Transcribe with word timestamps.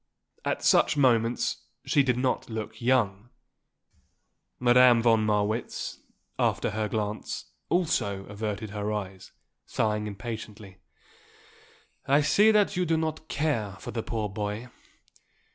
At 0.43 0.63
such 0.63 0.97
moments 0.97 1.57
she 1.85 2.01
did 2.01 2.17
not 2.17 2.49
look 2.49 2.81
young. 2.81 3.29
Madame 4.59 4.99
von 4.99 5.23
Marwitz, 5.23 5.99
after 6.39 6.71
her 6.71 6.89
glance, 6.89 7.51
also 7.69 8.25
averted 8.25 8.71
her 8.71 8.91
eyes, 8.91 9.31
sighing 9.67 10.07
impatiently. 10.07 10.79
"I 12.07 12.21
see 12.21 12.49
that 12.49 12.75
you 12.75 12.83
do 12.83 12.97
not 12.97 13.27
care 13.27 13.73
for 13.73 13.91
the 13.91 14.01
poor 14.01 14.27
boy. 14.27 14.69